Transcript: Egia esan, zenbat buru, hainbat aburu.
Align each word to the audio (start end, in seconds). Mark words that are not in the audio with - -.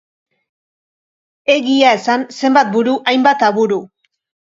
Egia 1.57 1.93
esan, 1.99 2.27
zenbat 2.41 2.75
buru, 2.75 2.99
hainbat 3.15 3.49
aburu. 3.53 3.83